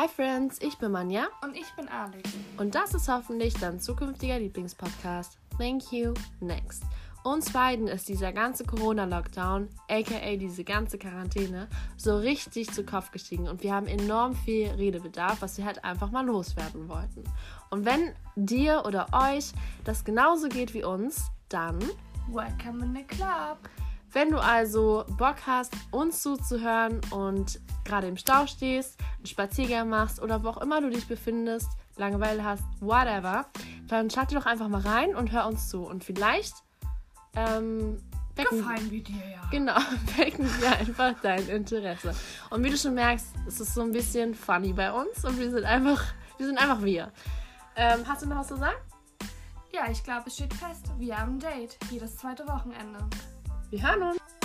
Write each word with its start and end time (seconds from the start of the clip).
Hi 0.00 0.06
Friends, 0.06 0.60
ich 0.62 0.78
bin 0.78 0.92
Manja 0.92 1.26
Und 1.42 1.56
ich 1.56 1.66
bin 1.74 1.88
Alex. 1.88 2.30
und 2.56 2.76
das 2.76 2.94
ist 2.94 3.08
hoffentlich 3.08 3.54
dein 3.54 3.80
zukünftiger 3.80 4.38
Lieblingspodcast. 4.38 5.36
Thank 5.58 5.90
you, 5.90 6.14
next. 6.38 6.84
Uns 7.24 7.50
beiden 7.52 7.88
ist 7.88 8.08
dieser 8.08 8.32
ganze 8.32 8.62
Corona-Lockdown, 8.62 9.68
aka 9.88 10.36
diese 10.36 10.62
ganze 10.62 10.98
Quarantäne, 10.98 11.66
so 11.96 12.16
richtig 12.16 12.70
zu 12.70 12.84
Kopf 12.84 13.10
gestiegen 13.10 13.48
und 13.48 13.64
wir 13.64 13.74
haben 13.74 13.88
enorm 13.88 14.36
viel 14.36 14.68
Redebedarf, 14.68 15.42
was 15.42 15.58
wir 15.58 15.64
halt 15.64 15.82
einfach 15.82 16.12
mal 16.12 16.24
loswerden 16.24 16.88
wollten. 16.88 17.24
Und 17.70 17.84
wenn 17.84 18.12
dir 18.36 18.84
oder 18.86 19.08
euch 19.12 19.50
das 19.82 20.04
genauso 20.04 20.48
geht 20.48 20.74
wie 20.74 20.84
uns, 20.84 21.28
dann 21.48 21.76
Welcome 22.28 22.84
in 22.84 22.94
the 22.94 23.02
club. 23.02 23.58
Wenn 24.12 24.30
du 24.30 24.38
also 24.38 25.04
Bock 25.18 25.36
hast, 25.46 25.72
uns 25.90 26.22
zuzuhören 26.22 27.00
und 27.10 27.60
gerade 27.84 28.06
im 28.06 28.16
Stau 28.16 28.46
stehst, 28.46 28.98
einen 29.16 29.26
Spaziergang 29.26 29.88
machst 29.88 30.20
oder 30.20 30.42
wo 30.42 30.48
auch 30.48 30.58
immer 30.58 30.80
du 30.80 30.90
dich 30.90 31.06
befindest, 31.06 31.68
Langeweile 31.96 32.44
hast, 32.44 32.62
whatever, 32.80 33.46
dann 33.88 34.08
schalte 34.08 34.34
doch 34.34 34.46
einfach 34.46 34.68
mal 34.68 34.80
rein 34.80 35.16
und 35.16 35.32
hör 35.32 35.46
uns 35.46 35.68
zu. 35.68 35.82
Und 35.82 36.04
vielleicht 36.04 36.54
ähm, 37.34 38.00
wecken, 38.36 38.58
Gefallen 38.58 38.90
wir 38.90 39.02
dir 39.02 39.30
ja. 39.30 39.42
genau, 39.50 39.76
wecken 40.16 40.48
wir 40.60 40.76
einfach 40.78 41.14
dein 41.22 41.46
Interesse. 41.48 42.14
Und 42.50 42.64
wie 42.64 42.70
du 42.70 42.76
schon 42.76 42.94
merkst, 42.94 43.26
ist 43.46 43.60
es 43.60 43.74
so 43.74 43.82
ein 43.82 43.92
bisschen 43.92 44.34
funny 44.34 44.72
bei 44.72 44.92
uns 44.92 45.24
und 45.24 45.38
wir 45.38 45.50
sind 45.50 45.64
einfach, 45.64 46.02
wir 46.36 46.46
sind 46.46 46.58
einfach 46.58 46.82
wir. 46.82 47.12
Ähm, 47.76 48.04
hast 48.06 48.22
du 48.22 48.26
noch 48.26 48.36
was 48.36 48.48
zu 48.48 48.56
sagen? 48.56 48.76
Ja, 49.72 49.90
ich 49.90 50.02
glaube, 50.02 50.24
es 50.26 50.34
steht 50.34 50.54
fest. 50.54 50.86
Wir 50.98 51.18
haben 51.18 51.34
ein 51.34 51.40
Date. 51.40 51.76
Jedes 51.90 52.16
zweite 52.16 52.46
Wochenende. 52.48 52.98
Wir 53.70 53.82
hören 53.86 54.02
uns. 54.02 54.37